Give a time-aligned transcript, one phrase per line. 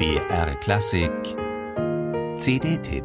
[0.00, 1.12] BR Klassik
[2.38, 3.04] CD-Tipp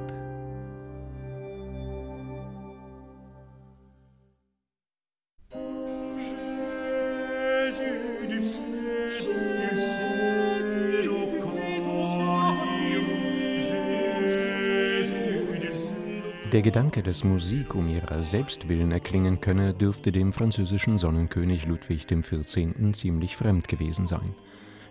[16.53, 22.07] Der Gedanke, dass Musik um ihrer selbst willen erklingen könne, dürfte dem französischen Sonnenkönig Ludwig
[22.07, 22.93] XIV.
[22.93, 24.33] ziemlich fremd gewesen sein.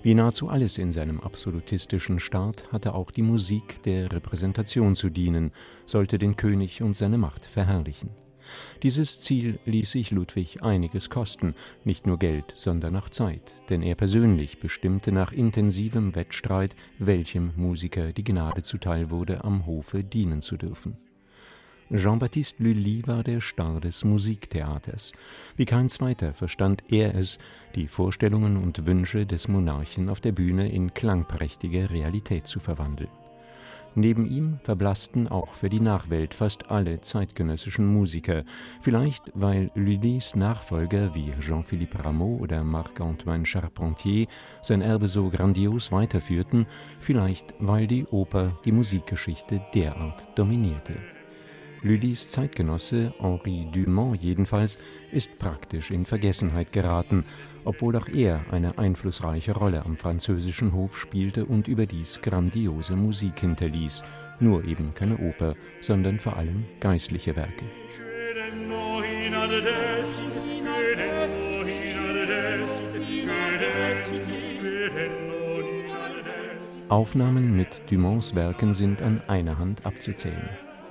[0.04, 5.50] Wie nahezu alles in seinem absolutistischen Staat hatte auch die Musik der Repräsentation zu dienen,
[5.86, 8.10] sollte den König und seine Macht verherrlichen.
[8.82, 11.54] Dieses Ziel ließ sich Ludwig einiges kosten,
[11.84, 18.12] nicht nur Geld, sondern auch Zeit, denn er persönlich bestimmte nach intensivem Wettstreit, welchem Musiker
[18.12, 20.98] die Gnade zuteil wurde, am Hofe dienen zu dürfen.
[21.92, 25.12] Jean-Baptiste Lully war der Star des Musiktheaters.
[25.56, 27.38] Wie kein zweiter verstand er es,
[27.74, 33.10] die Vorstellungen und Wünsche des Monarchen auf der Bühne in klangprächtige Realität zu verwandeln.
[33.96, 38.44] Neben ihm verblassten auch für die Nachwelt fast alle zeitgenössischen Musiker,
[38.80, 44.26] vielleicht weil Lullys Nachfolger wie Jean-Philippe Rameau oder Marc-Antoine Charpentier
[44.62, 46.66] sein Erbe so grandios weiterführten,
[46.98, 50.94] vielleicht weil die Oper die Musikgeschichte derart dominierte.
[51.84, 54.78] Lullys Zeitgenosse Henri Dumont jedenfalls
[55.12, 57.26] ist praktisch in Vergessenheit geraten,
[57.66, 64.02] obwohl auch er eine einflussreiche Rolle am französischen Hof spielte und überdies grandiose Musik hinterließ,
[64.40, 67.66] nur eben keine Oper, sondern vor allem geistliche Werke.
[76.88, 80.48] Aufnahmen mit Dumonts Werken sind an einer Hand abzuzählen.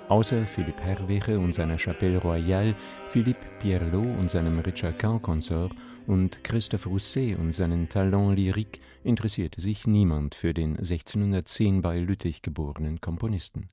[0.09, 2.75] Außer Philippe Herwege und seiner Chapelle Royale,
[3.07, 5.73] Philippe Pierlot und seinem Richard Cow Consort
[6.07, 12.41] und Christophe Rousset und seinen Talent lyrique interessierte sich niemand für den 1610 bei Lüttich
[12.41, 13.69] geborenen Komponisten.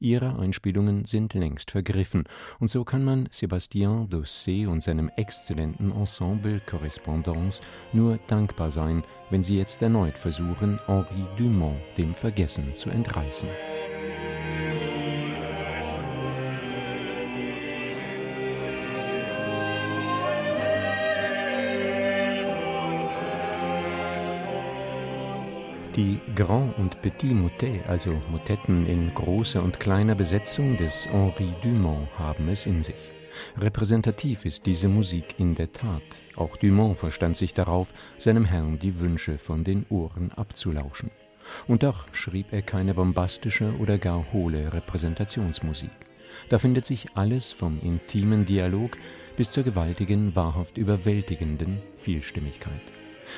[0.00, 2.24] Ihre Einspielungen sind längst vergriffen,
[2.58, 7.62] und so kann man Sébastien Dossé und seinem exzellenten Ensemble Correspondance
[7.92, 13.48] nur dankbar sein, wenn sie jetzt erneut versuchen, Henri Dumont dem Vergessen zu entreißen.
[25.96, 32.08] Die Grand und Petit Motet, also Motetten in großer und kleiner Besetzung des Henri Dumont,
[32.16, 33.10] haben es in sich.
[33.58, 36.02] Repräsentativ ist diese Musik in der Tat.
[36.36, 41.10] Auch Dumont verstand sich darauf, seinem Herrn die Wünsche von den Ohren abzulauschen.
[41.66, 45.90] Und doch schrieb er keine bombastische oder gar hohle Repräsentationsmusik.
[46.48, 48.96] Da findet sich alles vom intimen Dialog
[49.36, 52.92] bis zur gewaltigen, wahrhaft überwältigenden Vielstimmigkeit.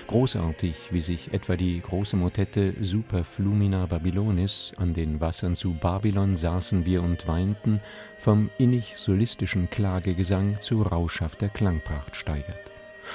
[0.07, 6.37] Großartig, wie sich etwa die große Motette Super Flumina Babylonis an den Wassern zu Babylon
[6.37, 7.81] saßen wir und weinten,
[8.19, 12.73] vom innig solistischen Klagegesang zu rauschhafter Klangpracht steigert.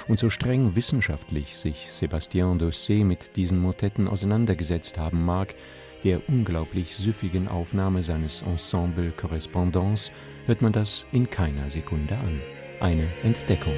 [0.07, 5.55] Und so streng wissenschaftlich sich Sébastien Dossé mit diesen Motetten auseinandergesetzt haben mag,
[6.03, 10.11] der unglaublich süffigen Aufnahme seines Ensemble Correspondance
[10.45, 12.41] hört man das in keiner Sekunde an.
[12.79, 13.73] Eine Entdeckung.